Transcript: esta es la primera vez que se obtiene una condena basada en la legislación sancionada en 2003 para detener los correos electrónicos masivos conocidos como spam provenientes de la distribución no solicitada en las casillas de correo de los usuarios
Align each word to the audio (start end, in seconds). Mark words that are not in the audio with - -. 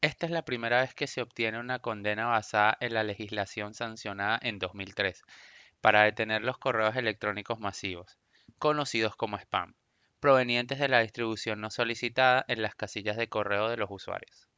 esta 0.00 0.24
es 0.24 0.32
la 0.32 0.46
primera 0.46 0.80
vez 0.80 0.94
que 0.94 1.06
se 1.06 1.20
obtiene 1.20 1.60
una 1.60 1.78
condena 1.80 2.24
basada 2.24 2.78
en 2.80 2.94
la 2.94 3.02
legislación 3.02 3.74
sancionada 3.74 4.38
en 4.40 4.58
2003 4.58 5.20
para 5.82 6.04
detener 6.04 6.40
los 6.40 6.56
correos 6.56 6.96
electrónicos 6.96 7.60
masivos 7.60 8.18
conocidos 8.58 9.14
como 9.14 9.36
spam 9.38 9.74
provenientes 10.20 10.78
de 10.78 10.88
la 10.88 11.00
distribución 11.00 11.60
no 11.60 11.68
solicitada 11.70 12.46
en 12.48 12.62
las 12.62 12.76
casillas 12.76 13.18
de 13.18 13.28
correo 13.28 13.68
de 13.68 13.76
los 13.76 13.90
usuarios 13.90 14.48